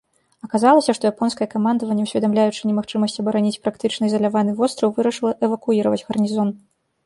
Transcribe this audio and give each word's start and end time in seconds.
Аказалася, 0.45 0.93
што 0.99 1.03
японскае 1.11 1.47
камандаванне, 1.51 2.07
усведамляючы 2.07 2.61
немагчымасць 2.69 3.19
абараніць 3.27 3.53
практычна 3.69 4.03
ізаляваны 4.13 4.51
востраў, 4.63 4.89
вырашыла 4.99 5.31
эвакуіраваць 5.49 6.05
гарнізон. 6.13 6.49